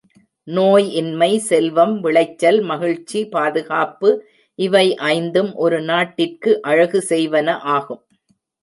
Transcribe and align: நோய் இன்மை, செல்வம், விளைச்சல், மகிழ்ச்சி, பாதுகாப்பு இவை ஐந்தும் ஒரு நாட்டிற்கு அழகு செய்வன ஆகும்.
நோய் 0.47 0.87
இன்மை, 0.91 1.29
செல்வம், 1.39 1.93
விளைச்சல், 1.99 2.59
மகிழ்ச்சி, 2.61 3.19
பாதுகாப்பு 3.27 4.11
இவை 4.59 4.85
ஐந்தும் 5.11 5.53
ஒரு 5.55 5.81
நாட்டிற்கு 5.81 6.53
அழகு 6.61 7.01
செய்வன 7.09 7.57
ஆகும். 7.71 8.03